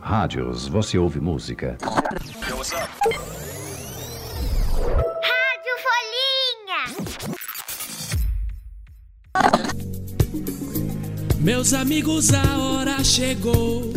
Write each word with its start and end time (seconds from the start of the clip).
Rádios, 0.00 0.66
você 0.66 0.98
ouve 0.98 1.20
música. 1.20 1.78
Rádio 1.82 2.10
Folhinha. 5.84 6.96
Meus 11.38 11.72
amigos, 11.72 12.34
a 12.34 12.58
hora 12.58 13.02
chegou 13.04 13.92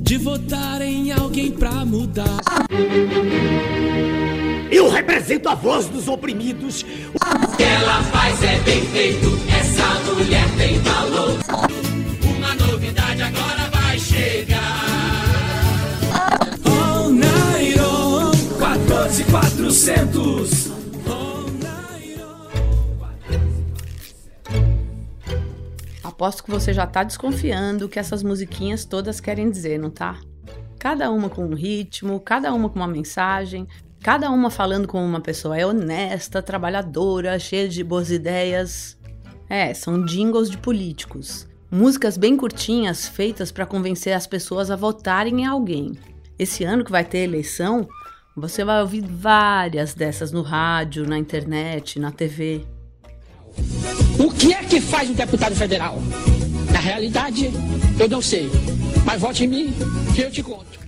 de 0.00 0.18
votar 0.18 0.82
em 0.82 1.12
alguém 1.12 1.52
pra 1.52 1.84
mudar. 1.84 2.40
Eu 4.70 4.90
represento 4.90 5.48
a 5.48 5.54
voz 5.54 5.86
dos 5.86 6.08
oprimidos. 6.08 6.82
O 7.14 7.56
que 7.56 7.62
ela 7.62 8.02
faz 8.04 8.42
é 8.42 8.58
bem 8.60 8.82
feito, 8.86 9.51
mulher 10.22 10.46
tem 10.56 10.78
valor. 10.78 11.38
Uma 12.24 12.54
novidade 12.54 13.22
agora 13.22 13.68
vai 13.70 13.98
chegar. 13.98 14.84
All 16.64 17.10
night 17.10 17.80
on 17.80 18.30
14400. 18.58 20.70
Aposto 26.04 26.44
que 26.44 26.50
você 26.50 26.72
já 26.72 26.86
tá 26.86 27.02
desconfiando 27.02 27.86
o 27.86 27.88
que 27.88 27.98
essas 27.98 28.22
musiquinhas 28.22 28.84
todas 28.84 29.18
querem 29.18 29.50
dizer, 29.50 29.78
não 29.78 29.90
tá? 29.90 30.20
Cada 30.78 31.10
uma 31.10 31.28
com 31.28 31.44
um 31.44 31.54
ritmo, 31.54 32.20
cada 32.20 32.52
uma 32.52 32.68
com 32.68 32.76
uma 32.76 32.86
mensagem, 32.86 33.66
cada 34.00 34.30
uma 34.30 34.50
falando 34.50 34.86
como 34.86 35.04
uma 35.04 35.20
pessoa 35.20 35.58
é 35.58 35.66
honesta, 35.66 36.40
trabalhadora, 36.40 37.36
cheia 37.40 37.68
de 37.68 37.82
boas 37.82 38.10
ideias. 38.10 38.96
É, 39.54 39.74
são 39.74 40.02
jingles 40.02 40.48
de 40.48 40.56
políticos. 40.56 41.46
Músicas 41.70 42.16
bem 42.16 42.38
curtinhas 42.38 43.06
feitas 43.06 43.52
para 43.52 43.66
convencer 43.66 44.14
as 44.14 44.26
pessoas 44.26 44.70
a 44.70 44.76
votarem 44.76 45.42
em 45.42 45.44
alguém. 45.44 45.92
Esse 46.38 46.64
ano 46.64 46.82
que 46.82 46.90
vai 46.90 47.04
ter 47.04 47.18
eleição, 47.18 47.86
você 48.34 48.64
vai 48.64 48.80
ouvir 48.80 49.02
várias 49.02 49.92
dessas 49.92 50.32
no 50.32 50.40
rádio, 50.40 51.06
na 51.06 51.18
internet, 51.18 52.00
na 52.00 52.10
TV. 52.10 52.64
O 54.18 54.32
que 54.32 54.54
é 54.54 54.64
que 54.64 54.80
faz 54.80 55.10
um 55.10 55.12
deputado 55.12 55.54
federal? 55.54 55.98
Na 56.72 56.80
realidade, 56.80 57.50
eu 58.00 58.08
não 58.08 58.22
sei. 58.22 58.48
Mas 59.04 59.20
vote 59.20 59.44
em 59.44 59.48
mim 59.48 59.74
que 60.14 60.22
eu 60.22 60.30
te 60.30 60.42
conto. 60.42 60.80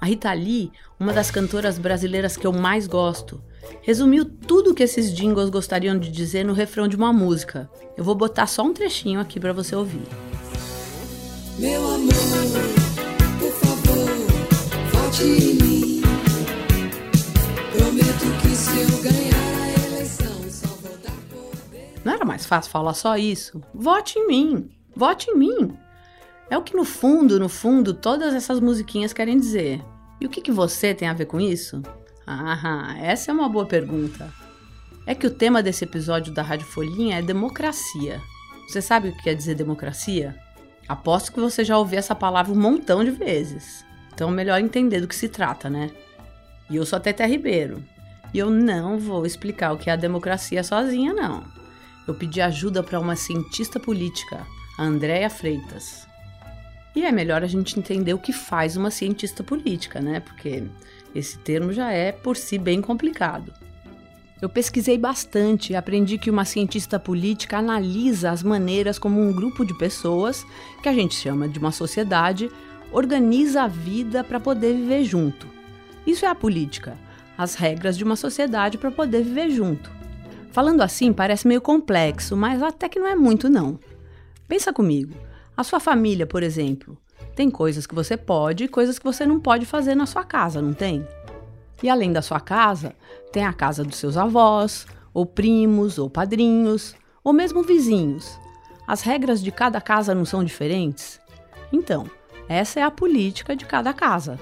A 0.00 0.06
Rita 0.06 0.32
Lee, 0.32 0.72
uma 0.98 1.12
das 1.12 1.30
cantoras 1.30 1.78
brasileiras 1.78 2.38
que 2.38 2.46
eu 2.46 2.54
mais 2.54 2.86
gosto, 2.86 3.44
resumiu 3.82 4.24
tudo 4.24 4.70
o 4.70 4.74
que 4.74 4.82
esses 4.82 5.12
jingles 5.14 5.50
gostariam 5.50 5.98
de 5.98 6.10
dizer 6.10 6.44
no 6.44 6.52
refrão 6.52 6.88
de 6.88 6.96
uma 6.96 7.12
música. 7.12 7.70
Eu 7.96 8.04
vou 8.04 8.14
botar 8.14 8.46
só 8.46 8.62
um 8.62 8.72
trechinho 8.72 9.20
aqui 9.20 9.38
para 9.38 9.52
você 9.52 9.74
ouvir. 9.74 10.02
Meu 11.58 11.84
amor, 11.84 12.14
por 13.38 13.52
favor, 13.52 14.08
vote 14.92 15.24
em 15.24 15.54
mim. 15.54 16.02
Prometo 17.76 18.42
que 18.42 18.56
se 18.56 18.80
eu 18.80 19.02
ganhar 19.02 19.34
a 19.34 19.86
eleição, 19.86 20.50
só 20.50 20.68
vou 20.68 20.96
dar. 20.98 21.12
Não 22.04 22.12
era 22.14 22.24
mais 22.24 22.46
fácil 22.46 22.70
falar 22.70 22.94
só 22.94 23.16
isso? 23.16 23.62
Vote 23.74 24.18
em 24.18 24.26
mim! 24.26 24.70
Vote 24.96 25.30
em 25.30 25.36
mim! 25.36 25.76
É 26.48 26.58
o 26.58 26.62
que 26.62 26.76
no 26.76 26.84
fundo, 26.84 27.38
no 27.38 27.48
fundo, 27.48 27.94
todas 27.94 28.34
essas 28.34 28.58
musiquinhas 28.58 29.12
querem 29.12 29.38
dizer. 29.38 29.80
E 30.20 30.26
o 30.26 30.28
que, 30.28 30.40
que 30.40 30.50
você 30.50 30.92
tem 30.92 31.08
a 31.08 31.14
ver 31.14 31.26
com 31.26 31.40
isso? 31.40 31.80
Ah, 32.32 32.94
essa 33.00 33.32
é 33.32 33.34
uma 33.34 33.48
boa 33.48 33.66
pergunta. 33.66 34.32
É 35.04 35.16
que 35.16 35.26
o 35.26 35.30
tema 35.30 35.60
desse 35.60 35.82
episódio 35.82 36.32
da 36.32 36.42
Rádio 36.42 36.64
Folhinha 36.64 37.18
é 37.18 37.22
democracia. 37.22 38.20
Você 38.68 38.80
sabe 38.80 39.08
o 39.08 39.16
que 39.16 39.24
quer 39.24 39.34
dizer 39.34 39.56
democracia? 39.56 40.36
Aposto 40.88 41.32
que 41.32 41.40
você 41.40 41.64
já 41.64 41.76
ouviu 41.76 41.98
essa 41.98 42.14
palavra 42.14 42.52
um 42.52 42.60
montão 42.60 43.02
de 43.02 43.10
vezes. 43.10 43.84
Então, 44.14 44.30
melhor 44.30 44.60
entender 44.60 45.00
do 45.00 45.08
que 45.08 45.16
se 45.16 45.28
trata, 45.28 45.68
né? 45.68 45.90
E 46.70 46.76
eu 46.76 46.86
sou 46.86 46.98
a 46.98 47.00
Tete 47.00 47.26
Ribeiro. 47.26 47.82
E 48.32 48.38
eu 48.38 48.48
não 48.48 48.96
vou 48.96 49.26
explicar 49.26 49.72
o 49.72 49.76
que 49.76 49.90
é 49.90 49.92
a 49.92 49.96
democracia 49.96 50.62
sozinha, 50.62 51.12
não. 51.12 51.42
Eu 52.06 52.14
pedi 52.14 52.40
ajuda 52.40 52.80
para 52.80 53.00
uma 53.00 53.16
cientista 53.16 53.80
política, 53.80 54.46
a 54.78 54.84
Andréa 54.84 55.28
Freitas. 55.28 56.06
E 56.94 57.04
é 57.04 57.10
melhor 57.10 57.42
a 57.42 57.48
gente 57.48 57.76
entender 57.76 58.14
o 58.14 58.18
que 58.18 58.32
faz 58.32 58.76
uma 58.76 58.90
cientista 58.92 59.42
política, 59.42 60.00
né? 60.00 60.20
Porque 60.20 60.62
esse 61.14 61.38
termo 61.38 61.72
já 61.72 61.90
é 61.92 62.12
por 62.12 62.36
si 62.36 62.58
bem 62.58 62.80
complicado. 62.80 63.52
Eu 64.40 64.48
pesquisei 64.48 64.96
bastante 64.96 65.72
e 65.72 65.76
aprendi 65.76 66.16
que 66.16 66.30
uma 66.30 66.46
cientista 66.46 66.98
política 66.98 67.58
analisa 67.58 68.30
as 68.30 68.42
maneiras 68.42 68.98
como 68.98 69.20
um 69.20 69.32
grupo 69.32 69.66
de 69.66 69.76
pessoas, 69.76 70.46
que 70.82 70.88
a 70.88 70.94
gente 70.94 71.14
chama 71.14 71.46
de 71.46 71.58
uma 71.58 71.70
sociedade, 71.70 72.50
organiza 72.90 73.62
a 73.62 73.68
vida 73.68 74.24
para 74.24 74.40
poder 74.40 74.74
viver 74.74 75.04
junto. 75.04 75.46
Isso 76.06 76.24
é 76.24 76.28
a 76.28 76.34
política, 76.34 76.96
as 77.36 77.54
regras 77.54 77.98
de 77.98 78.04
uma 78.04 78.16
sociedade 78.16 78.78
para 78.78 78.90
poder 78.90 79.22
viver 79.22 79.50
junto. 79.50 79.90
Falando 80.52 80.80
assim 80.80 81.12
parece 81.12 81.46
meio 81.46 81.60
complexo, 81.60 82.34
mas 82.36 82.62
até 82.62 82.88
que 82.88 82.98
não 82.98 83.06
é 83.06 83.14
muito 83.14 83.50
não. 83.50 83.78
Pensa 84.48 84.72
comigo. 84.72 85.14
A 85.54 85.62
sua 85.62 85.78
família, 85.78 86.26
por 86.26 86.42
exemplo, 86.42 86.96
tem 87.40 87.48
coisas 87.48 87.86
que 87.86 87.94
você 87.94 88.18
pode 88.18 88.64
e 88.64 88.68
coisas 88.68 88.98
que 88.98 89.04
você 89.06 89.24
não 89.24 89.40
pode 89.40 89.64
fazer 89.64 89.94
na 89.94 90.04
sua 90.04 90.22
casa, 90.22 90.60
não 90.60 90.74
tem? 90.74 91.08
E 91.82 91.88
além 91.88 92.12
da 92.12 92.20
sua 92.20 92.38
casa, 92.38 92.94
tem 93.32 93.46
a 93.46 93.52
casa 93.54 93.82
dos 93.82 93.96
seus 93.96 94.18
avós, 94.18 94.86
ou 95.14 95.24
primos, 95.24 95.98
ou 95.98 96.10
padrinhos, 96.10 96.94
ou 97.24 97.32
mesmo 97.32 97.62
vizinhos. 97.62 98.38
As 98.86 99.00
regras 99.00 99.42
de 99.42 99.50
cada 99.50 99.80
casa 99.80 100.14
não 100.14 100.26
são 100.26 100.44
diferentes? 100.44 101.18
Então, 101.72 102.10
essa 102.46 102.78
é 102.78 102.82
a 102.82 102.90
política 102.90 103.56
de 103.56 103.64
cada 103.64 103.94
casa. 103.94 104.38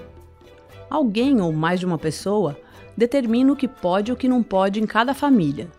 Alguém 0.91 1.41
ou 1.41 1.53
mais 1.53 1.79
de 1.79 1.87
uma 1.87 1.99
pessoa 1.99 2.59
determina 2.97 3.53
o 3.53 3.57
que 3.57 3.69
pode 3.69 4.11
e 4.11 4.13
o 4.13 4.17
que 4.17 4.27
não 4.27 4.43
pode 4.43 4.81
em 4.81 4.87
cada 4.89 5.15
família. 5.15 5.71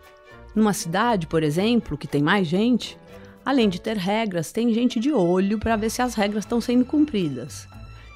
Numa 0.54 0.72
cidade, 0.72 1.26
por 1.26 1.42
exemplo, 1.42 1.98
que 1.98 2.08
tem 2.08 2.22
mais 2.22 2.46
gente, 2.46 2.98
além 3.44 3.68
de 3.68 3.80
ter 3.80 3.96
regras, 3.96 4.52
tem 4.52 4.72
gente 4.72 5.00
de 5.00 5.12
olho 5.12 5.58
para 5.58 5.76
ver 5.76 5.90
se 5.90 6.02
as 6.02 6.14
regras 6.14 6.44
estão 6.44 6.60
sendo 6.60 6.84
cumpridas. 6.84 7.66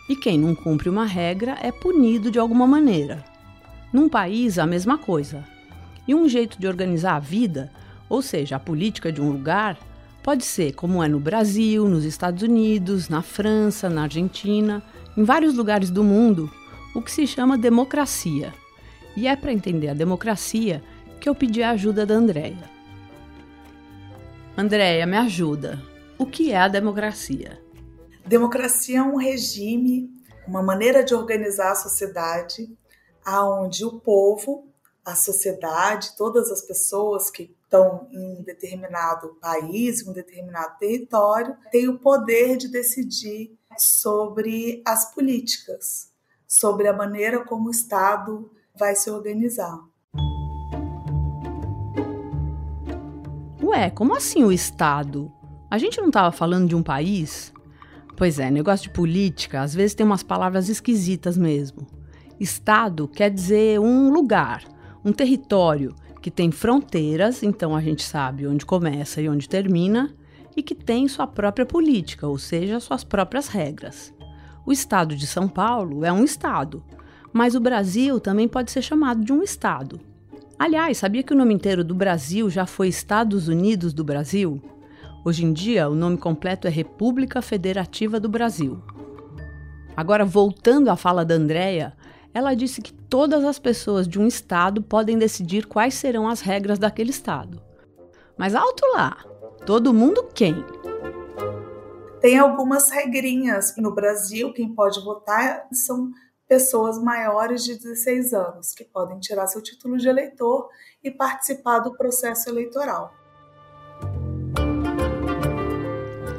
E 0.09 0.15
quem 0.15 0.39
não 0.39 0.55
cumpre 0.55 0.89
uma 0.89 1.07
regra 1.07 1.57
é 1.63 1.73
punido 1.73 2.31
de 2.31 2.39
alguma 2.39 2.67
maneira. 2.67 3.25
Num 3.93 4.09
país, 4.09 4.59
a 4.59 4.67
mesma 4.67 4.99
coisa. 4.99 5.45
E 6.07 6.15
um 6.15 6.29
jeito 6.29 6.61
de 6.61 6.67
organizar 6.67 7.17
a 7.17 7.21
vida, 7.21 7.73
ou 8.09 8.21
seja, 8.21 8.57
a 8.57 8.61
política 8.61 9.11
de 9.11 9.21
um 9.21 9.31
lugar, 9.31 9.79
pode 10.23 10.45
ser 10.45 10.73
como 10.73 11.03
é 11.03 11.09
no 11.09 11.19
Brasil, 11.19 11.89
nos 11.89 12.05
Estados 12.05 12.43
Unidos, 12.43 13.09
na 13.09 13.23
França, 13.23 13.89
na 13.89 14.03
Argentina, 14.03 14.83
em 15.17 15.25
vários 15.25 15.55
lugares 15.55 15.91
do 15.91 16.05
mundo, 16.05 16.51
o 16.95 17.01
que 17.01 17.11
se 17.11 17.27
chama 17.27 17.57
democracia. 17.57 18.53
E 19.17 19.27
é 19.27 19.37
para 19.37 19.53
entender 19.53 19.89
a 19.89 19.95
democracia 19.95 20.83
que 21.21 21.29
eu 21.29 21.35
pedi 21.35 21.63
a 21.63 21.71
ajuda 21.71 22.05
da 22.05 22.15
Andréia. 22.15 22.74
Andréia, 24.57 25.05
me 25.05 25.17
ajuda. 25.17 25.83
O 26.17 26.25
que 26.25 26.53
é 26.53 26.57
a 26.57 26.69
democracia? 26.69 27.61
Democracia 28.25 29.01
é 29.01 29.03
um 29.03 29.17
regime, 29.17 30.09
uma 30.47 30.63
maneira 30.63 31.03
de 31.03 31.13
organizar 31.13 31.73
a 31.73 31.75
sociedade, 31.75 32.73
aonde 33.25 33.85
o 33.85 33.99
povo, 33.99 34.69
a 35.05 35.17
sociedade, 35.17 36.17
todas 36.17 36.53
as 36.53 36.63
pessoas 36.63 37.31
que 37.31 37.53
estão 37.65 38.07
em 38.13 38.39
um 38.39 38.43
determinado 38.45 39.37
país, 39.41 40.07
um 40.07 40.13
determinado 40.13 40.79
território, 40.79 41.57
têm 41.73 41.89
o 41.89 41.99
poder 41.99 42.57
de 42.57 42.69
decidir 42.69 43.59
sobre 43.77 44.81
as 44.87 45.13
políticas, 45.13 46.13
sobre 46.47 46.87
a 46.87 46.93
maneira 46.93 47.45
como 47.45 47.67
o 47.67 47.73
Estado 47.73 48.49
vai 48.73 48.95
se 48.95 49.11
organizar. 49.11 49.81
Ué, 53.75 53.91
como 53.91 54.17
assim 54.17 54.45
o 54.45 54.53
Estado? 54.53 55.33
A 55.69 55.79
gente 55.79 56.01
não 56.01 56.07
estava 56.07 56.31
falando 56.31 56.69
de 56.69 56.77
um 56.77 56.83
país? 56.83 57.53
Pois 58.17 58.39
é, 58.39 58.49
negócio 58.49 58.85
de 58.85 58.95
política 58.95 59.63
às 59.63 59.75
vezes 59.75 59.97
tem 59.97 60.07
umas 60.07 60.23
palavras 60.23 60.69
esquisitas 60.69 61.37
mesmo. 61.37 61.85
Estado 62.39 63.09
quer 63.09 63.31
dizer 63.31 63.81
um 63.81 64.13
lugar, 64.13 64.63
um 65.05 65.13
território 65.13 65.93
que 66.23 66.31
tem 66.31 66.53
fronteiras, 66.53 67.43
então 67.43 67.75
a 67.75 67.81
gente 67.81 68.05
sabe 68.05 68.47
onde 68.47 68.65
começa 68.65 69.21
e 69.21 69.29
onde 69.29 69.49
termina, 69.49 70.15
e 70.57 70.63
que 70.63 70.77
tem 70.77 71.09
sua 71.09 71.27
própria 71.27 71.67
política, 71.67 72.29
ou 72.29 72.39
seja, 72.39 72.79
suas 72.79 73.03
próprias 73.03 73.49
regras. 73.49 74.15
O 74.65 74.71
estado 74.71 75.17
de 75.17 75.27
São 75.27 75.49
Paulo 75.49 76.05
é 76.05 76.13
um 76.13 76.23
estado, 76.23 76.85
mas 77.33 77.57
o 77.57 77.61
Brasil 77.61 78.21
também 78.21 78.47
pode 78.47 78.71
ser 78.71 78.83
chamado 78.83 79.25
de 79.25 79.33
um 79.33 79.43
estado. 79.43 80.01
Aliás, 80.59 80.99
sabia 80.99 81.23
que 81.23 81.33
o 81.33 81.37
nome 81.37 81.53
inteiro 81.53 81.83
do 81.83 81.95
Brasil 81.95 82.49
já 82.49 82.65
foi 82.65 82.87
Estados 82.89 83.49
Unidos 83.49 83.93
do 83.93 84.05
Brasil? 84.05 84.63
Hoje 85.25 85.45
em 85.45 85.53
dia, 85.53 85.89
o 85.89 85.95
nome 85.95 86.17
completo 86.17 86.69
é 86.69 86.71
República 86.71 87.43
Federativa 87.43 88.21
do 88.21 88.29
Brasil. 88.29 88.81
Agora, 89.97 90.25
voltando 90.25 90.91
à 90.91 90.97
fala 90.97 91.25
da 91.25 91.35
Andrea, 91.35 91.93
ela 92.33 92.55
disse 92.55 92.81
que 92.81 92.93
todas 92.93 93.45
as 93.45 93.59
pessoas 93.59 94.07
de 94.07 94.21
um 94.21 94.27
estado 94.29 94.81
podem 94.81 95.19
decidir 95.19 95.67
quais 95.67 95.95
serão 95.95 96.29
as 96.29 96.41
regras 96.41 96.79
daquele 96.79 97.11
estado. 97.11 97.61
Mas 98.39 98.55
alto 98.55 98.85
lá, 98.95 99.25
todo 99.67 99.93
mundo 99.95 100.29
quem? 100.35 100.65
Tem 102.21 102.39
algumas 102.39 102.91
regrinhas. 102.91 103.75
No 103.77 103.93
Brasil, 103.93 104.53
quem 104.53 104.73
pode 104.73 105.03
votar 105.05 105.67
são 105.73 106.11
pessoas 106.49 106.99
maiores 107.03 107.65
de 107.65 107.75
16 107.75 108.35
anos, 108.35 108.73
que 108.75 108.85
podem 108.85 109.19
tirar 109.19 109.47
seu 109.47 109.63
título 109.63 109.97
de 109.97 110.09
eleitor 110.09 110.69
e 111.03 111.11
participar 111.11 111.81
do 111.81 111.97
processo 111.97 112.49
eleitoral. 112.49 113.13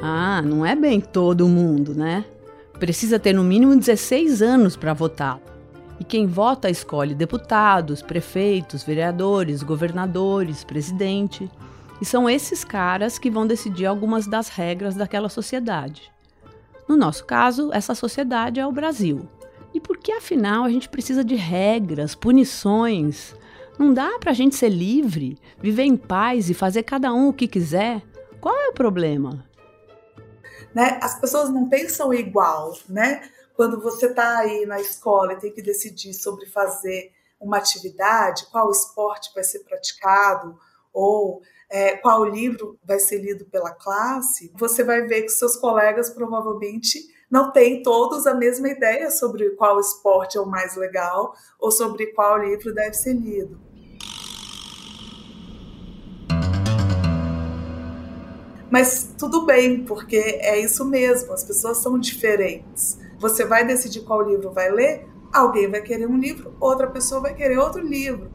Ah, 0.02 0.42
não 0.42 0.66
é 0.66 0.75
bem 0.75 1.02
todo 1.02 1.48
mundo, 1.48 1.96
né? 1.96 2.25
Precisa 2.80 3.18
ter 3.18 3.34
no 3.34 3.44
mínimo 3.44 3.75
16 3.75 4.42
anos 4.42 4.75
para 4.75 4.94
votar. 4.94 5.40
E 6.00 6.04
quem 6.04 6.28
vota 6.28 6.69
escolhe 6.69 7.16
deputados, 7.16 8.01
prefeitos, 8.01 8.84
vereadores, 8.84 9.63
governadores, 9.63 10.63
presidente. 10.63 11.50
E 12.01 12.06
são 12.06 12.30
esses 12.30 12.63
caras 12.63 13.18
que 13.18 13.31
vão 13.31 13.48
decidir 13.48 13.86
algumas 13.86 14.28
das 14.28 14.50
regras 14.50 14.94
daquela 14.94 15.30
sociedade. 15.30 16.12
No 16.88 16.96
nosso 16.96 17.25
caso, 17.25 17.72
essa 17.74 17.96
sociedade 17.96 18.60
é 18.60 18.68
o 18.68 18.72
Brasil. 18.72 19.28
E 19.75 19.80
por 19.81 19.98
que 19.98 20.13
afinal 20.13 20.63
a 20.63 20.69
gente 20.69 20.88
precisa 20.88 21.22
de 21.22 21.36
regras, 21.36 22.16
punições? 22.16 23.36
Não 23.77 23.94
dá 23.94 24.18
para 24.19 24.31
a 24.31 24.33
gente 24.33 24.56
ser 24.56 24.69
livre, 24.69 25.38
viver 25.60 25.83
em 25.83 25.98
paz 25.98 26.50
e 26.50 26.54
fazer 26.54 26.83
cada 26.83 27.13
um 27.13 27.27
o 27.27 27.33
que 27.33 27.45
quiser? 27.45 28.01
Qual 28.39 28.56
é 28.56 28.69
o 28.69 28.74
problema? 28.74 29.45
Né? 30.74 30.98
As 31.04 31.19
pessoas 31.19 31.50
não 31.50 31.68
pensam 31.68 32.13
igual, 32.13 32.74
né? 32.88 33.30
Quando 33.54 33.81
você 33.81 34.06
está 34.06 34.38
aí 34.38 34.66
na 34.66 34.80
escola 34.80 35.33
e 35.33 35.39
tem 35.42 35.51
que 35.51 35.62
decidir 35.62 36.13
sobre 36.13 36.45
fazer 36.45 37.12
uma 37.38 37.57
atividade, 37.57 38.48
qual 38.54 38.72
esporte 38.72 39.30
vai 39.36 39.44
ser 39.44 39.60
praticado 39.60 40.57
ou 40.94 41.42
é, 41.69 41.98
qual 41.98 42.24
livro 42.24 42.80
vai 42.81 43.00
ser 43.00 43.18
lido 43.18 43.44
pela 43.44 43.72
classe, 43.72 44.54
você 44.56 44.86
vai 44.86 45.01
ver 45.01 45.24
que 45.24 45.30
seus 45.30 45.57
colegas 45.57 46.10
provavelmente 46.12 47.13
não 47.30 47.51
têm 47.51 47.81
todos 47.81 48.27
a 48.27 48.33
mesma 48.33 48.69
ideia 48.69 49.10
sobre 49.10 49.51
qual 49.51 49.80
esporte 49.80 50.38
é 50.38 50.42
o 50.42 50.45
mais 50.45 50.75
legal 50.75 51.33
ou 51.60 51.72
sobre 51.72 52.07
qual 52.07 52.38
livro 52.38 52.74
deve 52.74 52.94
ser 52.94 53.13
lido. 53.13 53.60
Mas 58.69 59.16
tudo 59.18 59.45
bem, 59.45 59.86
porque 59.86 60.18
é 60.18 60.60
isso 60.60 60.83
mesmo, 60.83 61.31
as 61.31 61.44
pessoas 61.44 61.77
são 61.77 61.98
diferentes. 61.98 62.98
Você 63.19 63.45
vai 63.45 63.66
decidir 63.66 64.01
qual 64.01 64.22
livro 64.22 64.51
vai 64.51 64.69
ler, 64.69 65.07
alguém 65.31 65.69
vai 65.69 65.81
querer 65.81 66.07
um 66.07 66.18
livro, 66.18 66.54
outra 66.60 66.88
pessoa 66.88 67.22
vai 67.22 67.33
querer 67.33 67.57
outro 67.57 67.81
livro. 67.81 68.30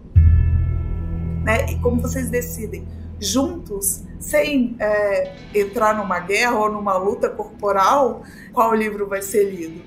Né? 1.44 1.66
E 1.70 1.80
como 1.80 2.00
vocês 2.00 2.30
decidem 2.30 2.86
juntos, 3.20 4.02
sem 4.18 4.74
é, 4.80 5.36
entrar 5.54 5.94
numa 5.96 6.18
guerra 6.18 6.58
ou 6.58 6.72
numa 6.72 6.96
luta 6.96 7.28
corporal, 7.28 8.22
qual 8.52 8.74
livro 8.74 9.06
vai 9.06 9.22
ser 9.22 9.44
lido. 9.44 9.82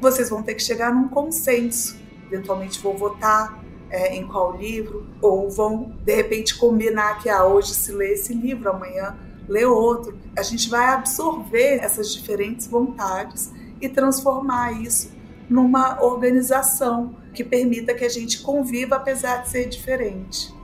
Vocês 0.00 0.28
vão 0.30 0.42
ter 0.42 0.54
que 0.54 0.62
chegar 0.62 0.94
num 0.94 1.08
consenso. 1.08 1.98
Eventualmente 2.30 2.78
vão 2.80 2.96
votar 2.96 3.62
é, 3.90 4.14
em 4.14 4.26
qual 4.26 4.56
livro, 4.56 5.06
ou 5.20 5.50
vão 5.50 5.96
de 6.04 6.14
repente 6.14 6.56
combinar 6.56 7.18
que 7.18 7.28
ah, 7.28 7.44
hoje 7.44 7.74
se 7.74 7.90
lê 7.90 8.12
esse 8.12 8.32
livro, 8.32 8.70
amanhã 8.70 9.16
lê 9.48 9.64
outro. 9.64 10.16
A 10.36 10.42
gente 10.42 10.70
vai 10.70 10.86
absorver 10.86 11.80
essas 11.82 12.14
diferentes 12.14 12.68
vontades 12.68 13.52
e 13.80 13.88
transformar 13.88 14.80
isso 14.80 15.10
numa 15.48 16.00
organização 16.02 17.16
que 17.34 17.42
permita 17.42 17.92
que 17.92 18.04
a 18.04 18.08
gente 18.08 18.40
conviva 18.40 18.96
apesar 18.96 19.38
de 19.38 19.48
ser 19.48 19.68
diferente. 19.68 20.54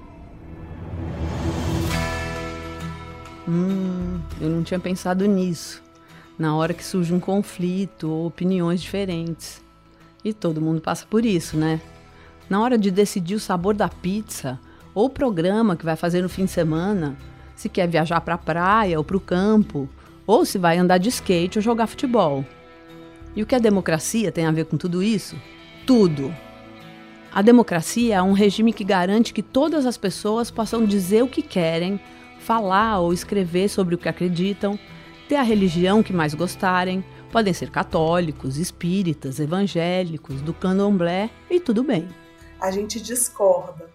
Hum, 3.49 4.21
eu 4.41 4.51
não 4.51 4.63
tinha 4.63 4.81
pensado 4.81 5.27
nisso. 5.27 5.83
Na 6.39 6.57
hora 6.57 6.75
que 6.75 6.85
surge 6.85 7.15
um 7.15 7.21
conflito 7.21 8.11
ou 8.11 8.27
opiniões 8.27 8.81
diferentes. 8.81 9.63
E 10.25 10.33
todo 10.33 10.61
mundo 10.61 10.81
passa 10.81 11.07
por 11.09 11.25
isso, 11.25 11.57
né? 11.57 11.81
Na 12.51 12.61
hora 12.61 12.77
de 12.77 12.91
decidir 12.91 13.35
o 13.35 13.41
sabor 13.41 13.75
da 13.75 13.89
pizza 13.89 14.59
ou 14.95 15.07
o 15.07 15.11
programa 15.11 15.77
que 15.77 15.85
vai 15.85 15.97
fazer 15.97 16.23
no 16.23 16.29
fim 16.29 16.45
de 16.45 16.51
semana, 16.51 17.17
se 17.55 17.69
quer 17.69 17.89
viajar 17.89 18.21
para 18.21 18.35
a 18.35 18.39
praia 18.39 18.99
ou 18.99 19.05
para 19.05 19.17
o 19.17 19.21
campo, 19.21 19.89
ou 20.27 20.45
se 20.45 20.59
vai 20.59 20.79
andar 20.79 20.99
de 20.99 21.09
skate 21.09 21.59
ou 21.59 21.63
jogar 21.63 21.87
futebol. 21.87 22.45
E 23.35 23.43
o 23.43 23.47
que 23.47 23.55
a 23.55 23.61
democracia 23.61 24.33
tem 24.33 24.47
a 24.47 24.51
ver 24.51 24.65
com 24.65 24.77
tudo 24.77 25.03
isso? 25.03 25.37
Tudo! 25.87 26.35
A 27.33 27.43
democracia 27.43 28.17
é 28.17 28.23
um 28.23 28.33
regime 28.33 28.73
que 28.73 28.83
garante 28.83 29.33
que 29.33 29.43
todas 29.43 29.85
as 29.85 29.99
pessoas 29.99 30.51
possam 30.51 30.85
dizer 30.85 31.23
o 31.23 31.29
que 31.29 31.43
querem 31.43 32.01
falar 32.47 33.01
ou 33.01 33.13
escrever 33.13 33.69
sobre 33.69 33.97
o 33.97 33.99
que 33.99 34.09
acreditam, 34.09 34.79
ter 35.29 35.35
a 35.35 35.43
religião 35.43 36.01
que 36.01 36.13
mais 36.13 36.33
gostarem, 36.33 37.05
podem 37.33 37.53
ser 37.53 37.71
católicos, 37.71 38.57
espíritas, 38.57 39.41
evangélicos, 39.41 40.41
do 40.41 40.55
candomblé 40.55 41.29
e 41.51 41.59
tudo 41.59 41.83
bem. 41.83 42.09
A 42.61 42.71
gente 42.71 43.01
discorda, 43.01 43.91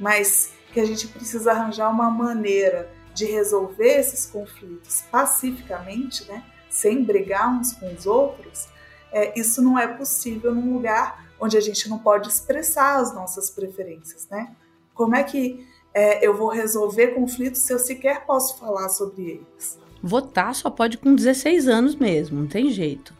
mas 0.00 0.52
que 0.72 0.80
a 0.80 0.84
gente 0.84 1.06
precisa 1.06 1.52
arranjar 1.52 1.88
uma 1.90 2.10
maneira 2.10 2.90
de 3.14 3.26
resolver 3.26 4.00
esses 4.00 4.26
conflitos 4.26 5.04
pacificamente, 5.08 6.24
né, 6.26 6.42
sem 6.68 7.04
brigar 7.04 7.48
uns 7.54 7.72
com 7.74 7.94
os 7.94 8.04
outros, 8.04 8.66
é, 9.12 9.38
isso 9.38 9.62
não 9.62 9.78
é 9.78 9.86
possível 9.86 10.52
num 10.52 10.72
lugar 10.72 11.30
onde 11.38 11.56
a 11.56 11.60
gente 11.60 11.88
não 11.88 11.98
pode 11.98 12.28
expressar 12.28 12.98
as 12.98 13.14
nossas 13.14 13.50
preferências, 13.50 14.26
né? 14.30 14.56
Como 14.94 15.14
é 15.14 15.22
que 15.22 15.66
é, 15.94 16.26
eu 16.26 16.36
vou 16.36 16.48
resolver 16.48 17.08
conflitos 17.08 17.60
se 17.60 17.72
eu 17.72 17.78
sequer 17.78 18.24
posso 18.24 18.58
falar 18.58 18.88
sobre 18.88 19.22
eles. 19.22 19.78
Votar 20.02 20.54
só 20.54 20.70
pode 20.70 20.98
com 20.98 21.14
16 21.14 21.68
anos 21.68 21.94
mesmo, 21.94 22.40
não 22.40 22.48
tem 22.48 22.70
jeito. 22.70 23.14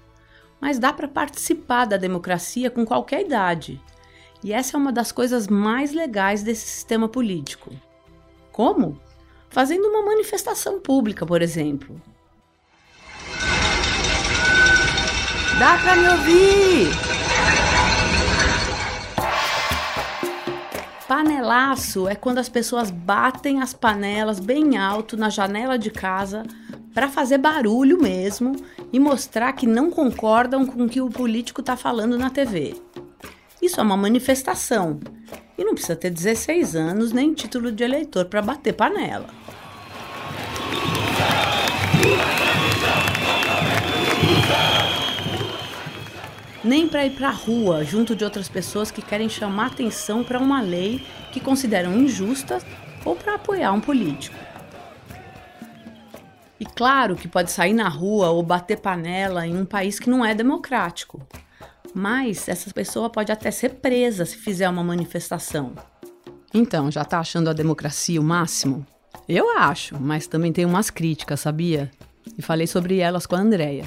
Mas 0.61 0.79
dá 0.79 0.93
para 0.93 1.09
participar 1.09 1.85
da 1.85 1.97
democracia 1.97 2.71
com 2.71 2.85
qualquer 2.85 3.25
idade. 3.25 3.81
E 4.43 4.53
essa 4.53 4.77
é 4.77 4.79
uma 4.79 4.93
das 4.93 5.13
coisas 5.13 5.47
mais 5.47 5.93
legais 5.93 6.43
desse 6.43 6.67
sistema 6.67 7.09
político. 7.09 7.71
Como? 8.51 8.99
Fazendo 9.49 9.87
uma 9.87 10.03
manifestação 10.03 10.81
pública, 10.81 11.25
por 11.25 11.43
exemplo. 11.43 12.01
Dá 15.59 15.79
para 15.79 15.97
me 15.97 16.09
ouvir? 16.09 17.12
Panelaço 21.14 22.09
é 22.09 22.14
quando 22.14 22.38
as 22.38 22.49
pessoas 22.49 22.91
batem 22.91 23.61
as 23.61 23.75
panelas 23.75 24.41
bem 24.41 24.79
alto 24.79 25.14
na 25.14 25.28
janela 25.28 25.78
de 25.78 25.90
casa 25.90 26.42
para 26.95 27.07
fazer 27.07 27.37
barulho 27.37 28.00
mesmo 28.00 28.57
e 28.90 28.99
mostrar 28.99 29.52
que 29.52 29.66
não 29.66 29.90
concordam 29.90 30.64
com 30.64 30.85
o 30.85 30.88
que 30.88 31.02
o 31.02 31.11
político 31.11 31.61
está 31.61 31.76
falando 31.76 32.16
na 32.16 32.31
TV. 32.31 32.76
Isso 33.61 33.78
é 33.78 33.83
uma 33.83 33.95
manifestação 33.95 35.00
e 35.59 35.62
não 35.62 35.75
precisa 35.75 35.97
ter 35.97 36.09
16 36.09 36.75
anos 36.75 37.12
nem 37.12 37.35
título 37.35 37.71
de 37.71 37.85
eleitor 37.85 38.25
para 38.25 38.40
bater 38.40 38.73
panela 38.73 39.26
nem 46.64 46.88
para 46.88 47.07
ir 47.07 47.11
para 47.11 47.28
a 47.28 47.33
rua 47.33 47.85
junto 47.85 48.14
de 48.14 48.25
outras 48.25 48.49
pessoas 48.49 48.90
que 48.90 49.02
querem 49.02 49.28
chamar 49.28 49.66
atenção 49.66 50.23
para 50.23 50.38
uma 50.38 50.61
lei 50.61 51.04
que 51.33 51.40
consideram 51.40 51.97
injusta 51.99 52.59
ou 53.04 53.16
para 53.16 53.35
apoiar 53.35 53.73
um 53.73 53.81
político. 53.81 54.37
E 56.61 56.64
claro 56.64 57.16
que 57.16 57.26
pode 57.26 57.50
sair 57.50 57.73
na 57.73 57.88
rua 57.88 58.31
ou 58.31 58.42
bater 58.42 58.78
panela 58.78 59.45
em 59.45 59.57
um 59.57 59.64
país 59.64 59.99
que 59.99 60.09
não 60.09 60.25
é 60.25 60.33
democrático. 60.33 61.21
Mas 61.92 62.49
essa 62.49 62.73
pessoa 62.73 63.11
pode 63.11 63.33
até 63.33 63.50
ser 63.50 63.71
presa 63.71 64.25
se 64.25 64.37
fizer 64.37 64.69
uma 64.69 64.85
manifestação. 64.85 65.73
Então, 66.54 66.90
já 66.90 67.04
tá 67.04 67.19
achando 67.19 67.50
a 67.50 67.52
democracia 67.52 68.21
o 68.21 68.25
máximo? 68.25 68.87
Eu 69.28 69.59
acho, 69.59 70.00
mas 70.00 70.26
também 70.26 70.52
tem 70.52 70.64
umas 70.64 70.88
críticas, 70.88 71.40
sabia? 71.40 71.90
E 72.38 72.42
falei 72.42 72.66
sobre 72.66 72.99
elas 72.99 73.26
com 73.26 73.35
a 73.35 73.40
Andrea. 73.40 73.85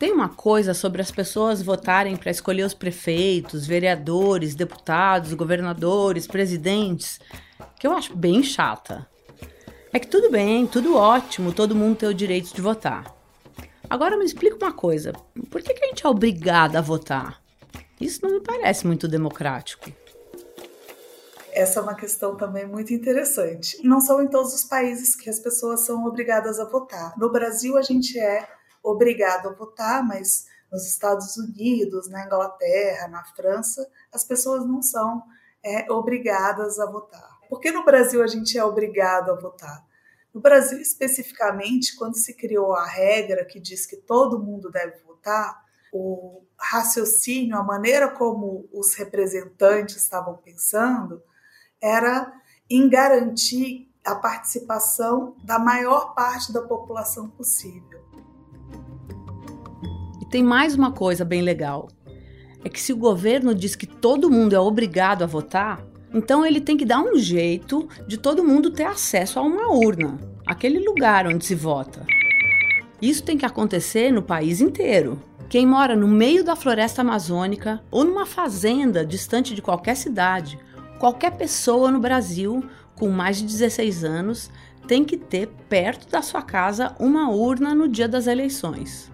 Tem 0.00 0.12
uma 0.12 0.30
coisa 0.30 0.72
sobre 0.72 1.02
as 1.02 1.10
pessoas 1.10 1.60
votarem 1.60 2.16
para 2.16 2.30
escolher 2.30 2.62
os 2.62 2.72
prefeitos, 2.72 3.66
vereadores, 3.66 4.54
deputados, 4.54 5.34
governadores, 5.34 6.26
presidentes, 6.26 7.20
que 7.78 7.86
eu 7.86 7.92
acho 7.92 8.16
bem 8.16 8.42
chata. 8.42 9.06
É 9.92 9.98
que 9.98 10.06
tudo 10.06 10.30
bem, 10.30 10.66
tudo 10.66 10.96
ótimo, 10.96 11.52
todo 11.52 11.76
mundo 11.76 11.98
tem 11.98 12.08
o 12.08 12.14
direito 12.14 12.54
de 12.54 12.62
votar. 12.62 13.14
Agora 13.90 14.16
me 14.16 14.24
explica 14.24 14.56
uma 14.56 14.72
coisa: 14.72 15.12
por 15.50 15.60
que, 15.60 15.74
que 15.74 15.84
a 15.84 15.88
gente 15.88 16.06
é 16.06 16.08
obrigada 16.08 16.78
a 16.78 16.82
votar? 16.82 17.38
Isso 18.00 18.20
não 18.22 18.32
me 18.32 18.40
parece 18.40 18.86
muito 18.86 19.06
democrático. 19.06 19.92
Essa 21.52 21.78
é 21.78 21.82
uma 21.82 21.94
questão 21.94 22.38
também 22.38 22.66
muito 22.66 22.94
interessante. 22.94 23.76
Não 23.86 24.00
são 24.00 24.22
em 24.22 24.28
todos 24.28 24.54
os 24.54 24.64
países 24.64 25.14
que 25.14 25.28
as 25.28 25.38
pessoas 25.38 25.84
são 25.84 26.06
obrigadas 26.06 26.58
a 26.58 26.64
votar. 26.64 27.12
No 27.18 27.30
Brasil, 27.30 27.76
a 27.76 27.82
gente 27.82 28.18
é 28.18 28.48
obrigado 28.82 29.48
a 29.48 29.52
votar, 29.52 30.06
mas 30.06 30.46
nos 30.70 30.86
Estados 30.86 31.36
Unidos, 31.36 32.08
na 32.08 32.24
Inglaterra, 32.24 33.08
na 33.08 33.24
França, 33.24 33.88
as 34.12 34.24
pessoas 34.24 34.64
não 34.66 34.82
são 34.82 35.22
é, 35.62 35.90
obrigadas 35.90 36.78
a 36.78 36.86
votar. 36.86 37.38
Por 37.48 37.60
que 37.60 37.72
no 37.72 37.84
Brasil 37.84 38.22
a 38.22 38.26
gente 38.26 38.56
é 38.56 38.64
obrigado 38.64 39.30
a 39.30 39.34
votar? 39.34 39.84
No 40.32 40.40
Brasil, 40.40 40.80
especificamente, 40.80 41.96
quando 41.96 42.16
se 42.16 42.34
criou 42.34 42.72
a 42.72 42.86
regra 42.86 43.44
que 43.44 43.58
diz 43.58 43.84
que 43.84 43.96
todo 43.96 44.38
mundo 44.38 44.70
deve 44.70 44.98
votar, 45.00 45.60
o 45.92 46.44
raciocínio, 46.56 47.56
a 47.56 47.64
maneira 47.64 48.08
como 48.08 48.68
os 48.72 48.94
representantes 48.94 49.96
estavam 49.96 50.36
pensando, 50.36 51.20
era 51.82 52.32
em 52.68 52.88
garantir 52.88 53.90
a 54.04 54.14
participação 54.14 55.36
da 55.42 55.58
maior 55.58 56.14
parte 56.14 56.52
da 56.52 56.62
população 56.62 57.28
possível. 57.28 58.00
Tem 60.30 60.44
mais 60.44 60.76
uma 60.76 60.92
coisa 60.92 61.24
bem 61.24 61.42
legal: 61.42 61.88
é 62.64 62.68
que 62.68 62.80
se 62.80 62.92
o 62.92 62.96
governo 62.96 63.52
diz 63.52 63.74
que 63.74 63.86
todo 63.86 64.30
mundo 64.30 64.54
é 64.54 64.60
obrigado 64.60 65.24
a 65.24 65.26
votar, 65.26 65.84
então 66.14 66.46
ele 66.46 66.60
tem 66.60 66.76
que 66.76 66.84
dar 66.84 67.00
um 67.00 67.16
jeito 67.16 67.88
de 68.06 68.16
todo 68.16 68.44
mundo 68.44 68.70
ter 68.70 68.84
acesso 68.84 69.40
a 69.40 69.42
uma 69.42 69.72
urna, 69.72 70.18
aquele 70.46 70.78
lugar 70.78 71.26
onde 71.26 71.44
se 71.44 71.56
vota. 71.56 72.06
Isso 73.02 73.24
tem 73.24 73.36
que 73.36 73.46
acontecer 73.46 74.12
no 74.12 74.22
país 74.22 74.60
inteiro. 74.60 75.20
Quem 75.48 75.66
mora 75.66 75.96
no 75.96 76.06
meio 76.06 76.44
da 76.44 76.54
floresta 76.54 77.00
amazônica 77.00 77.82
ou 77.90 78.04
numa 78.04 78.24
fazenda 78.24 79.04
distante 79.04 79.52
de 79.52 79.60
qualquer 79.60 79.96
cidade, 79.96 80.60
qualquer 81.00 81.32
pessoa 81.32 81.90
no 81.90 81.98
Brasil 81.98 82.62
com 82.94 83.08
mais 83.08 83.38
de 83.38 83.46
16 83.46 84.04
anos 84.04 84.48
tem 84.86 85.04
que 85.04 85.16
ter 85.16 85.48
perto 85.68 86.08
da 86.08 86.22
sua 86.22 86.42
casa 86.42 86.94
uma 87.00 87.30
urna 87.30 87.74
no 87.74 87.88
dia 87.88 88.06
das 88.06 88.28
eleições. 88.28 89.09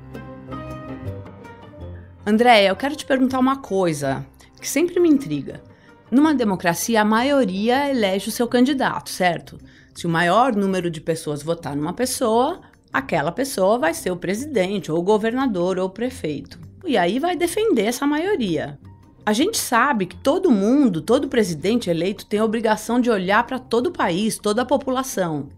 Andréia, 2.29 2.71
eu 2.71 2.75
quero 2.75 2.97
te 2.97 3.07
perguntar 3.07 3.39
uma 3.39 3.59
coisa 3.59 4.27
que 4.61 4.69
sempre 4.69 4.99
me 4.99 5.09
intriga. 5.09 5.63
Numa 6.11 6.35
democracia, 6.35 7.01
a 7.01 7.05
maioria 7.05 7.89
elege 7.89 8.31
o 8.31 8.33
seu 8.33 8.49
candidato, 8.49 9.11
certo? 9.11 9.57
Se 9.95 10.09
o 10.09 10.11
maior 10.11 10.53
número 10.53 10.91
de 10.91 11.01
pessoas 11.01 11.41
votar 11.41 11.77
numa 11.77 11.93
pessoa, 11.93 12.63
aquela 12.93 13.31
pessoa 13.31 13.79
vai 13.79 13.95
ser 13.95 14.11
o 14.11 14.17
presidente, 14.17 14.91
ou 14.91 14.99
o 14.99 15.05
governador, 15.05 15.79
ou 15.79 15.87
o 15.87 15.91
prefeito. 15.91 16.59
E 16.85 16.99
aí 16.99 17.21
vai 17.21 17.37
defender 17.37 17.85
essa 17.85 18.09
maioria. 18.09 18.77
A 19.25 19.33
gente 19.33 19.57
sabe 19.57 20.07
que 20.07 20.17
todo 20.17 20.51
mundo, 20.51 21.01
todo 21.01 21.29
presidente 21.29 21.89
eleito 21.89 22.27
tem 22.27 22.41
a 22.41 22.45
obrigação 22.45 23.01
de 23.01 23.09
olhar 23.09 23.47
para 23.47 23.61
todo 23.61 23.87
o 23.87 23.93
país, 23.93 24.37
toda 24.37 24.63
a 24.63 24.67
população. 24.67 25.49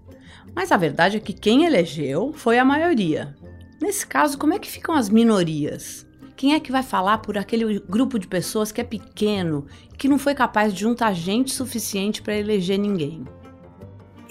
Mas 0.54 0.70
a 0.70 0.76
verdade 0.76 1.16
é 1.16 1.20
que 1.20 1.32
quem 1.32 1.64
elegeu 1.64 2.34
foi 2.34 2.58
a 2.58 2.64
maioria. 2.64 3.34
Nesse 3.80 4.06
caso, 4.06 4.36
como 4.36 4.52
é 4.52 4.58
que 4.58 4.70
ficam 4.70 4.94
as 4.94 5.08
minorias? 5.08 6.06
Quem 6.38 6.54
é 6.54 6.60
que 6.60 6.70
vai 6.70 6.84
falar 6.84 7.18
por 7.18 7.36
aquele 7.36 7.80
grupo 7.80 8.16
de 8.16 8.28
pessoas 8.28 8.70
que 8.70 8.80
é 8.80 8.84
pequeno, 8.84 9.66
que 9.98 10.06
não 10.06 10.20
foi 10.20 10.36
capaz 10.36 10.72
de 10.72 10.82
juntar 10.82 11.12
gente 11.12 11.52
suficiente 11.52 12.22
para 12.22 12.36
eleger 12.36 12.78
ninguém? 12.78 13.26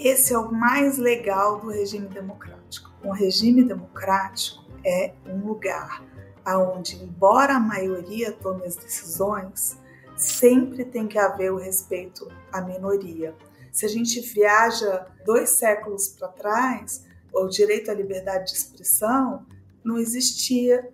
Esse 0.00 0.32
é 0.32 0.38
o 0.38 0.50
mais 0.50 0.96
legal 0.96 1.60
do 1.60 1.68
regime 1.68 2.08
democrático. 2.08 2.90
Um 3.04 3.10
regime 3.10 3.62
democrático 3.62 4.64
é 4.82 5.12
um 5.26 5.48
lugar 5.48 6.02
onde, 6.46 6.96
embora 6.96 7.56
a 7.56 7.60
maioria 7.60 8.32
tome 8.32 8.64
as 8.64 8.76
decisões, 8.76 9.78
sempre 10.16 10.86
tem 10.86 11.06
que 11.06 11.18
haver 11.18 11.52
o 11.52 11.58
respeito 11.58 12.26
à 12.50 12.62
minoria. 12.62 13.34
Se 13.70 13.84
a 13.84 13.88
gente 13.88 14.18
viaja 14.22 15.06
dois 15.26 15.50
séculos 15.50 16.08
para 16.08 16.28
trás, 16.28 17.04
o 17.34 17.46
direito 17.48 17.90
à 17.90 17.94
liberdade 17.94 18.50
de 18.50 18.56
expressão 18.56 19.44
não 19.84 19.98
existia 19.98 20.88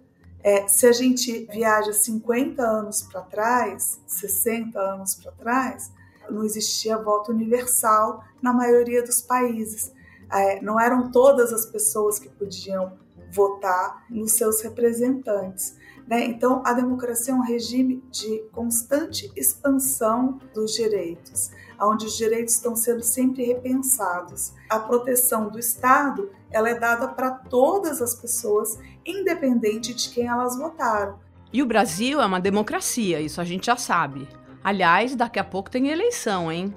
é, 0.45 0.69
se 0.69 0.87
a 0.87 0.93
gente 0.93 1.49
viaja 1.51 1.95
50 1.95 2.63
anos 2.63 3.01
para 3.01 3.23
trás, 3.23 3.99
60 4.07 4.79
anos 4.79 5.15
para 5.15 5.33
trás, 5.33 5.91
não 6.31 6.45
existia 6.45 6.99
voto 6.99 7.33
universal 7.33 8.23
na 8.43 8.53
maioria 8.53 9.03
dos 9.03 9.23
países. 9.23 9.91
É, 10.31 10.61
não 10.61 10.79
eram 10.79 11.11
todas 11.11 11.51
as 11.51 11.65
pessoas 11.65 12.19
que 12.19 12.29
podiam 12.29 12.93
votar 13.33 14.05
nos 14.11 14.33
seus 14.33 14.61
representantes. 14.61 15.77
Né? 16.07 16.27
Então, 16.27 16.63
a 16.67 16.75
democracia 16.75 17.33
é 17.33 17.37
um 17.37 17.41
regime 17.41 18.05
de 18.11 18.41
constante 18.53 19.33
expansão 19.35 20.39
dos 20.53 20.73
direitos 20.73 21.51
onde 21.81 22.07
os 22.07 22.17
direitos 22.17 22.55
estão 22.55 22.77
sendo 22.77 23.03
sempre 23.03 23.45
repensados. 23.45 24.53
A 24.69 24.79
proteção 24.79 25.49
do 25.49 25.59
Estado 25.59 26.31
ela 26.51 26.71
é 26.71 26.79
dada 26.79 27.09
para 27.09 27.31
todas 27.31 28.01
as 28.01 28.15
pessoas, 28.15 28.79
independente 29.07 29.95
de 29.95 30.09
quem 30.11 30.27
elas 30.27 30.57
votaram. 30.59 31.19
E 31.53 31.63
o 31.63 31.67
Brasil 31.67 32.21
é 32.21 32.27
uma 32.27 32.41
democracia, 32.41 33.21
isso 33.21 33.41
a 33.41 33.45
gente 33.45 33.67
já 33.67 33.77
sabe. 33.77 34.29
Aliás, 34.63 35.15
daqui 35.15 35.39
a 35.39 35.45
pouco 35.45 35.71
tem 35.71 35.89
eleição, 35.89 36.51
hein? 36.51 36.75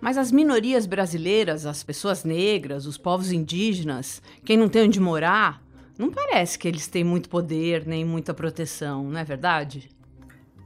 Mas 0.00 0.18
as 0.18 0.32
minorias 0.32 0.84
brasileiras, 0.84 1.64
as 1.64 1.82
pessoas 1.82 2.24
negras, 2.24 2.86
os 2.86 2.98
povos 2.98 3.30
indígenas, 3.30 4.20
quem 4.44 4.56
não 4.56 4.68
tem 4.68 4.82
onde 4.82 4.98
morar, 4.98 5.62
não 5.96 6.10
parece 6.10 6.58
que 6.58 6.66
eles 6.66 6.88
têm 6.88 7.04
muito 7.04 7.28
poder 7.28 7.86
nem 7.86 8.04
muita 8.04 8.34
proteção, 8.34 9.04
não 9.04 9.20
é 9.20 9.24
verdade? 9.24 9.88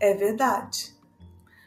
É 0.01 0.15
verdade. 0.15 0.95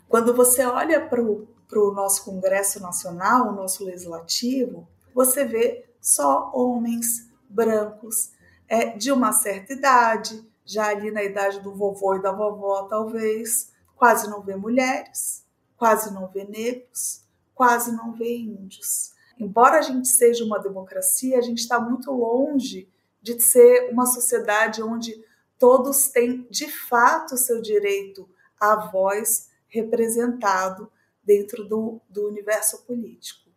Quando 0.08 0.34
você 0.34 0.66
olha 0.66 1.00
para 1.08 1.22
o 1.22 1.94
nosso 1.94 2.26
Congresso 2.26 2.82
Nacional, 2.82 3.50
o 3.50 3.56
nosso 3.56 3.86
Legislativo, 3.86 4.88
você 5.14 5.46
vê 5.46 5.86
só 6.02 6.52
homens 6.54 7.30
brancos 7.48 8.32
é, 8.70 8.96
de 8.96 9.12
uma 9.12 9.34
certa 9.34 9.74
idade, 9.74 10.48
já 10.64 10.90
ali 10.90 11.10
na 11.10 11.24
idade 11.24 11.60
do 11.60 11.74
vovô 11.74 12.16
e 12.16 12.22
da 12.22 12.32
vovó, 12.32 12.84
talvez, 12.84 13.72
quase 13.96 14.30
não 14.30 14.42
vê 14.42 14.56
mulheres, 14.56 15.44
quase 15.76 16.14
não 16.14 16.28
vê 16.28 16.46
negros, 16.46 17.24
quase 17.56 17.92
não 17.92 18.14
vê 18.14 18.38
índios. 18.38 19.12
Embora 19.40 19.80
a 19.80 19.82
gente 19.82 20.08
seja 20.08 20.46
uma 20.46 20.60
democracia, 20.60 21.40
a 21.40 21.42
gente 21.42 21.60
está 21.60 21.80
muito 21.80 22.12
longe 22.12 22.88
de 23.22 23.40
ser 23.42 23.90
uma 23.92 24.06
sociedade 24.06 24.84
onde 24.84 25.20
todos 25.58 26.10
têm 26.10 26.48
de 26.50 26.70
fato 26.70 27.36
seu 27.36 27.62
direito 27.62 28.30
à 28.60 28.76
voz 28.76 29.50
representado 29.68 30.92
dentro 31.24 31.64
do, 31.68 32.02
do 32.10 32.28
universo 32.28 32.86
político. 32.86 33.50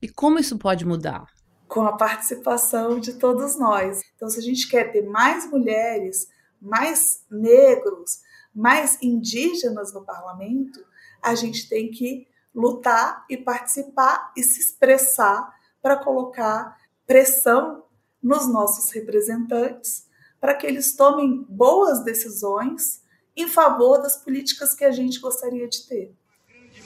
E 0.00 0.08
como 0.08 0.38
isso 0.38 0.58
pode 0.58 0.84
mudar? 0.84 1.33
Com 1.74 1.82
a 1.82 1.96
participação 1.96 3.00
de 3.00 3.14
todos 3.14 3.58
nós. 3.58 4.00
Então, 4.14 4.30
se 4.30 4.38
a 4.38 4.42
gente 4.42 4.68
quer 4.68 4.92
ter 4.92 5.02
mais 5.02 5.50
mulheres, 5.50 6.28
mais 6.62 7.24
negros, 7.28 8.20
mais 8.54 8.96
indígenas 9.02 9.92
no 9.92 10.04
parlamento, 10.04 10.80
a 11.20 11.34
gente 11.34 11.68
tem 11.68 11.90
que 11.90 12.28
lutar 12.54 13.24
e 13.28 13.36
participar 13.36 14.32
e 14.36 14.42
se 14.44 14.60
expressar 14.60 15.52
para 15.82 15.96
colocar 15.96 16.76
pressão 17.04 17.84
nos 18.22 18.46
nossos 18.46 18.92
representantes 18.92 20.06
para 20.40 20.54
que 20.54 20.66
eles 20.66 20.94
tomem 20.94 21.44
boas 21.48 22.04
decisões 22.04 23.02
em 23.36 23.48
favor 23.48 23.98
das 23.98 24.16
políticas 24.16 24.74
que 24.74 24.84
a 24.84 24.92
gente 24.92 25.18
gostaria 25.18 25.68
de 25.68 25.88
ter 25.88 26.14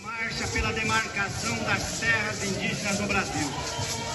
marcha 0.03 0.49
pela 0.49 0.73
demarcação 0.73 1.57
das 1.65 2.01
terras 2.01 2.45
indígenas 2.45 3.01
no 3.01 3.07
Brasil. 3.09 4.08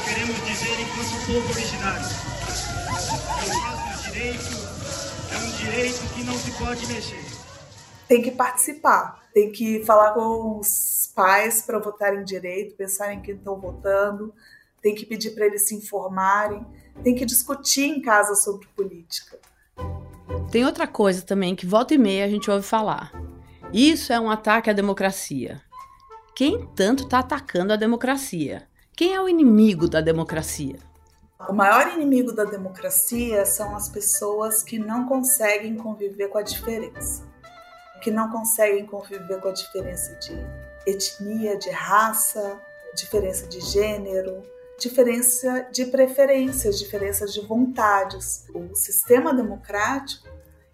Nós 0.00 0.08
queremos 0.08 0.36
dizer, 0.46 0.80
enquanto 0.80 1.26
povo 1.26 1.52
originário, 1.52 2.08
que 2.08 3.50
o 3.50 3.60
nosso 3.60 4.10
direito 4.10 4.44
é 5.30 5.38
um 5.38 5.50
direito 5.58 6.14
que 6.14 6.24
não 6.24 6.34
se 6.34 6.50
pode 6.52 6.86
mexer. 6.86 7.24
Tem 8.08 8.22
que 8.22 8.30
participar, 8.30 9.22
tem 9.34 9.52
que 9.52 9.84
falar 9.84 10.12
com 10.12 10.58
os 10.58 11.12
pais 11.14 11.62
para 11.62 11.78
votarem 11.78 12.24
direito, 12.24 12.76
pensarem 12.76 13.18
em 13.18 13.20
quem 13.20 13.34
estão 13.34 13.60
votando, 13.60 14.32
tem 14.80 14.94
que 14.94 15.04
pedir 15.04 15.32
para 15.32 15.44
eles 15.44 15.68
se 15.68 15.74
informarem, 15.74 16.66
tem 17.04 17.14
que 17.14 17.26
discutir 17.26 17.84
em 17.84 18.00
casa 18.00 18.34
sobre 18.34 18.66
política. 18.68 19.38
Tem 20.50 20.64
outra 20.64 20.86
coisa 20.86 21.20
também 21.20 21.54
que 21.54 21.66
volta 21.66 21.92
e 21.92 21.98
meia 21.98 22.24
a 22.24 22.28
gente 22.28 22.50
ouve 22.50 22.66
falar. 22.66 23.12
Isso 23.70 24.14
é 24.14 24.18
um 24.18 24.30
ataque 24.30 24.70
à 24.70 24.72
democracia. 24.72 25.60
Quem 26.34 26.66
tanto 26.74 27.04
está 27.04 27.18
atacando 27.18 27.74
a 27.74 27.76
democracia? 27.76 28.66
Quem 28.96 29.14
é 29.14 29.20
o 29.20 29.28
inimigo 29.28 29.88
da 29.88 30.00
democracia? 30.00 30.78
O 31.48 31.52
maior 31.52 31.92
inimigo 31.94 32.32
da 32.32 32.44
democracia 32.44 33.46
são 33.46 33.74
as 33.74 33.88
pessoas 33.88 34.62
que 34.62 34.78
não 34.78 35.06
conseguem 35.06 35.74
conviver 35.76 36.28
com 36.28 36.38
a 36.38 36.42
diferença, 36.42 37.26
que 38.02 38.10
não 38.10 38.30
conseguem 38.30 38.84
conviver 38.84 39.40
com 39.40 39.48
a 39.48 39.52
diferença 39.52 40.14
de 40.16 40.34
etnia, 40.86 41.56
de 41.56 41.70
raça, 41.70 42.60
diferença 42.94 43.46
de 43.46 43.60
gênero, 43.60 44.42
diferença 44.78 45.68
de 45.72 45.86
preferências, 45.86 46.78
diferenças 46.78 47.32
de 47.32 47.40
vontades. 47.40 48.46
O 48.54 48.74
sistema 48.74 49.32
democrático 49.32 50.28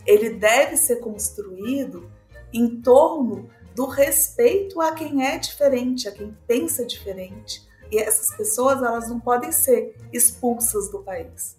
ele 0.07 0.31
deve 0.31 0.77
ser 0.77 0.97
construído 0.97 2.11
em 2.53 2.81
torno 2.81 3.51
do 3.75 3.87
respeito 3.87 4.81
a 4.81 4.93
quem 4.93 5.27
é 5.27 5.37
diferente, 5.37 6.09
a 6.09 6.13
quem 6.13 6.37
pensa 6.47 6.87
diferente. 6.87 7.66
E 7.91 7.99
essas 7.99 8.35
pessoas 8.37 8.83
elas 8.83 9.09
não 9.09 9.21
podem 9.21 9.53
ser 9.53 9.95
expulsas 10.13 10.91
do 10.91 11.01
país. 11.01 11.57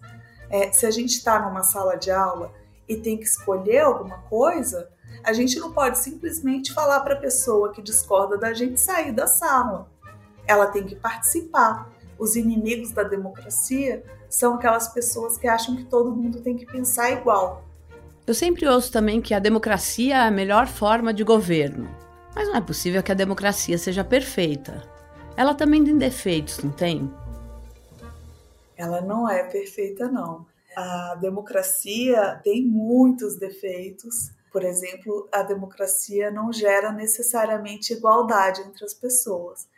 É, 0.50 0.72
se 0.72 0.86
a 0.86 0.90
gente 0.90 1.10
está 1.10 1.40
numa 1.40 1.62
sala 1.62 1.96
de 1.96 2.10
aula 2.10 2.52
e 2.88 2.96
tem 2.96 3.16
que 3.16 3.24
escolher 3.24 3.80
alguma 3.80 4.18
coisa, 4.22 4.88
a 5.22 5.32
gente 5.32 5.58
não 5.58 5.72
pode 5.72 5.98
simplesmente 5.98 6.72
falar 6.72 7.00
para 7.00 7.14
a 7.14 7.20
pessoa 7.20 7.72
que 7.72 7.82
discorda 7.82 8.36
da 8.38 8.52
gente 8.52 8.80
sair 8.80 9.12
da 9.12 9.26
sala. 9.26 9.90
Ela 10.46 10.66
tem 10.66 10.84
que 10.84 10.96
participar. 10.96 11.90
Os 12.18 12.34
inimigos 12.34 12.90
da 12.90 13.02
democracia 13.02 14.02
são 14.28 14.54
aquelas 14.54 14.88
pessoas 14.88 15.36
que 15.36 15.46
acham 15.46 15.76
que 15.76 15.84
todo 15.84 16.14
mundo 16.14 16.40
tem 16.40 16.56
que 16.56 16.66
pensar 16.66 17.10
igual. 17.10 17.64
Eu 18.26 18.34
sempre 18.34 18.66
ouço 18.66 18.92
também 18.92 19.20
que 19.20 19.32
a 19.32 19.38
democracia 19.38 20.16
é 20.16 20.26
a 20.26 20.30
melhor 20.30 20.66
forma 20.66 21.14
de 21.14 21.24
governo. 21.24 21.88
Mas 22.34 22.48
não 22.48 22.56
é 22.56 22.60
possível 22.60 23.02
que 23.02 23.12
a 23.12 23.14
democracia 23.14 23.78
seja 23.78 24.04
perfeita. 24.04 24.82
Ela 25.38 25.54
também 25.54 25.84
tem 25.84 25.96
defeitos, 25.96 26.58
não 26.58 26.72
tem? 26.72 27.08
Ela 28.76 29.00
não 29.00 29.30
é 29.30 29.44
perfeita, 29.44 30.08
não. 30.08 30.44
A 30.74 31.14
democracia 31.14 32.40
tem 32.42 32.66
muitos 32.66 33.38
defeitos. 33.38 34.32
Por 34.50 34.64
exemplo, 34.64 35.28
a 35.30 35.44
democracia 35.44 36.28
não 36.32 36.52
gera 36.52 36.90
necessariamente 36.90 37.92
igualdade 37.92 38.62
entre 38.62 38.84
as 38.84 38.92
pessoas. 38.92 39.68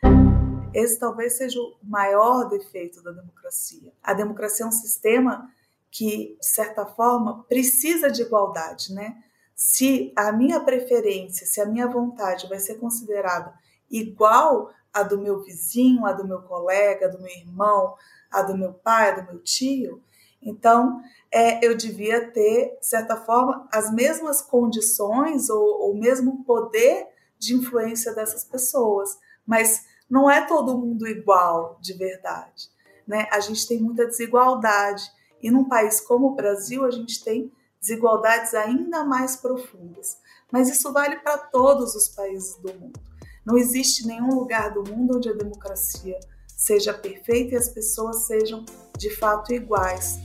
Esse 0.72 0.98
talvez 0.98 1.36
seja 1.36 1.60
o 1.60 1.76
maior 1.82 2.48
defeito 2.48 3.02
da 3.02 3.10
democracia. 3.10 3.92
A 4.02 4.14
democracia 4.14 4.64
é 4.64 4.68
um 4.68 4.72
sistema 4.72 5.52
que, 5.90 6.38
de 6.40 6.46
certa 6.46 6.86
forma, 6.86 7.44
precisa 7.46 8.10
de 8.10 8.22
igualdade, 8.22 8.94
né? 8.94 9.22
Se 9.54 10.10
a 10.16 10.32
minha 10.32 10.60
preferência, 10.60 11.46
se 11.46 11.60
a 11.60 11.66
minha 11.66 11.86
vontade 11.86 12.48
vai 12.48 12.58
ser 12.58 12.76
considerada 12.76 13.52
igual 13.90 14.70
à 14.92 15.02
do 15.02 15.18
meu 15.18 15.42
vizinho, 15.42 16.04
à 16.06 16.12
do 16.12 16.26
meu 16.26 16.42
colega, 16.42 17.06
à 17.06 17.08
do 17.08 17.20
meu 17.20 17.32
irmão, 17.32 17.94
à 18.30 18.42
do 18.42 18.56
meu 18.56 18.72
pai, 18.72 19.10
à 19.10 19.20
do 19.20 19.32
meu 19.32 19.42
tio, 19.42 20.02
então 20.42 21.02
é, 21.30 21.64
eu 21.64 21.76
devia 21.76 22.30
ter, 22.30 22.78
de 22.80 22.86
certa 22.86 23.16
forma, 23.16 23.68
as 23.72 23.92
mesmas 23.92 24.40
condições 24.40 25.50
ou 25.50 25.92
o 25.92 25.98
mesmo 25.98 26.44
poder 26.44 27.06
de 27.38 27.54
influência 27.54 28.14
dessas 28.14 28.44
pessoas. 28.44 29.18
Mas 29.46 29.84
não 30.08 30.30
é 30.30 30.46
todo 30.46 30.78
mundo 30.78 31.06
igual 31.06 31.78
de 31.80 31.92
verdade. 31.92 32.68
Né? 33.06 33.26
A 33.30 33.40
gente 33.40 33.66
tem 33.66 33.80
muita 33.80 34.06
desigualdade. 34.06 35.04
E 35.42 35.50
num 35.50 35.64
país 35.64 36.00
como 36.00 36.28
o 36.28 36.34
Brasil, 36.34 36.84
a 36.84 36.90
gente 36.90 37.22
tem 37.22 37.52
desigualdades 37.80 38.54
ainda 38.54 39.04
mais 39.04 39.36
profundas. 39.36 40.18
Mas 40.50 40.68
isso 40.68 40.92
vale 40.92 41.16
para 41.16 41.38
todos 41.38 41.94
os 41.94 42.08
países 42.08 42.56
do 42.56 42.72
mundo. 42.74 43.09
Não 43.50 43.58
existe 43.58 44.06
nenhum 44.06 44.28
lugar 44.28 44.72
do 44.72 44.88
mundo 44.88 45.16
onde 45.16 45.28
a 45.28 45.32
democracia 45.32 46.16
seja 46.46 46.94
perfeita 46.94 47.54
e 47.54 47.58
as 47.58 47.68
pessoas 47.68 48.28
sejam 48.28 48.64
de 48.96 49.10
fato 49.10 49.52
iguais. 49.52 50.20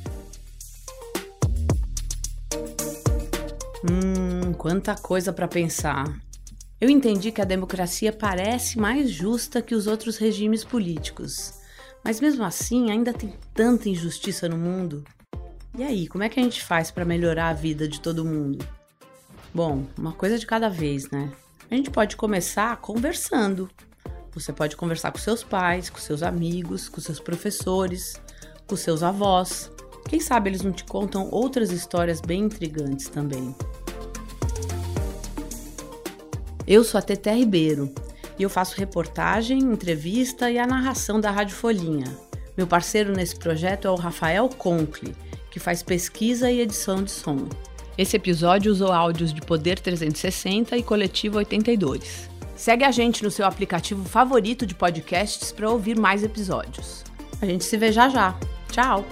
Hum, 3.84 4.54
quanta 4.54 4.94
coisa 4.94 5.34
para 5.34 5.48
pensar. 5.48 6.06
Eu 6.80 6.88
entendi 6.88 7.32
que 7.32 7.42
a 7.42 7.46
democracia 7.46 8.14
parece 8.14 8.78
mais 8.78 9.10
justa 9.10 9.60
que 9.60 9.74
os 9.74 9.88
outros 9.88 10.18
regimes 10.18 10.64
políticos. 10.64 11.56
Mas 12.04 12.22
mesmo 12.22 12.44
assim, 12.44 12.92
ainda 12.92 13.12
tem 13.12 13.34
tanta 13.56 13.90
injustiça 13.90 14.48
no 14.48 14.56
mundo. 14.56 15.04
E 15.76 15.84
aí, 15.84 16.08
como 16.08 16.24
é 16.24 16.30
que 16.30 16.40
a 16.40 16.44
gente 16.44 16.64
faz 16.64 16.92
para 16.92 17.04
melhorar 17.04 17.50
a 17.50 17.54
vida 17.54 17.88
de 17.88 18.00
todo 18.00 18.24
mundo? 18.24 18.64
Bom, 19.52 19.84
uma 19.98 20.14
coisa 20.14 20.38
de 20.38 20.46
cada 20.46 20.70
vez, 20.70 21.10
né? 21.10 21.32
A 21.70 21.76
gente 21.76 21.90
pode 21.90 22.16
começar 22.16 22.78
conversando. 22.78 23.70
Você 24.34 24.54
pode 24.54 24.76
conversar 24.76 25.12
com 25.12 25.18
seus 25.18 25.44
pais, 25.44 25.90
com 25.90 25.98
seus 25.98 26.22
amigos, 26.22 26.88
com 26.88 27.02
seus 27.02 27.20
professores, 27.20 28.22
com 28.68 28.76
seus 28.76 29.02
avós. 29.02 29.72
Quem 30.08 30.20
sabe 30.20 30.50
eles 30.50 30.62
não 30.62 30.72
te 30.72 30.84
contam 30.84 31.28
outras 31.32 31.72
histórias 31.72 32.22
bem 32.22 32.44
intrigantes 32.44 33.10
também. 33.10 33.56
Eu 36.68 36.84
sou 36.84 37.00
a 37.00 37.02
Teté 37.02 37.34
Ribeiro 37.34 37.94
e 38.38 38.44
eu 38.44 38.50
faço 38.50 38.78
reportagem, 38.78 39.60
entrevista 39.60 40.52
e 40.52 40.60
a 40.60 40.68
narração 40.68 41.20
da 41.20 41.32
Rádio 41.32 41.56
Folhinha. 41.56 42.16
Meu 42.56 42.68
parceiro 42.68 43.12
nesse 43.12 43.36
projeto 43.38 43.88
é 43.88 43.92
o 43.92 43.96
Rafael 43.96 44.48
Conkle, 44.50 45.16
que 45.50 45.60
faz 45.60 45.82
pesquisa 45.82 46.52
e 46.52 46.62
edição 46.62 47.04
de 47.04 47.12
som. 47.12 47.48
Esse 47.98 48.18
episódio 48.18 48.72
usou 48.72 48.92
áudios 48.92 49.34
de 49.34 49.42
Poder 49.42 49.80
360 49.80 50.78
e 50.78 50.84
Coletivo 50.84 51.38
82. 51.38 52.30
Segue 52.56 52.84
a 52.84 52.92
gente 52.92 53.24
no 53.24 53.32
seu 53.32 53.46
aplicativo 53.46 54.04
favorito 54.08 54.66
de 54.66 54.76
podcasts 54.76 55.52
para 55.52 55.70
ouvir 55.70 55.98
mais 55.98 56.24
episódios. 56.24 57.04
A 57.42 57.46
gente 57.46 57.64
se 57.64 57.78
vê 57.78 57.92
já 57.92 58.10
já. 58.10 58.38
Tchau! 58.72 59.06